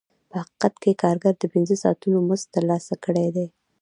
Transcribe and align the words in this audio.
په 0.29 0.35
حقیقت 0.43 0.73
کې 0.83 0.99
کارګر 1.01 1.33
د 1.39 1.43
پنځه 1.53 1.75
ساعتونو 1.83 2.17
مزد 2.27 2.47
ترلاسه 2.55 2.93
کړی 3.05 3.27
دی 3.35 3.47